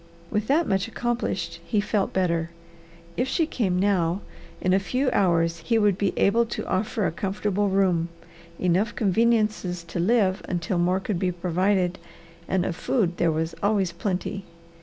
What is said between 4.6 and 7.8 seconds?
a few hours he would be able to offer a comfortable